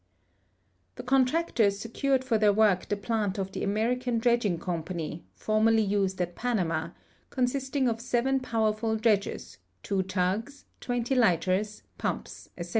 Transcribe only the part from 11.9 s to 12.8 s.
pumps, etc.